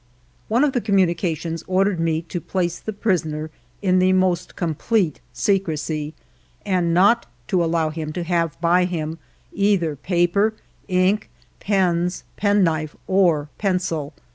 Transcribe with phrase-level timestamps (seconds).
[0.47, 3.51] One of the communications ordered me to place the prisoner
[3.83, 6.15] in the most complete secrecy,
[6.65, 9.19] and not to allow him to have by him
[9.53, 10.55] either paper,
[10.87, 11.29] ink,
[11.59, 14.15] pens, penknife, or pencil.